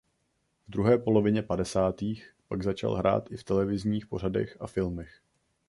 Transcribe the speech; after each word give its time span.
V 0.67 0.71
druhé 0.71 0.97
polovině 0.97 1.41
padesátých 1.43 2.35
pak 2.47 2.63
začal 2.63 2.95
hrát 2.95 3.31
i 3.31 3.37
v 3.37 3.43
televizních 3.43 4.05
pořadech 4.07 4.57
a 4.59 4.67
filmech. 4.67 5.21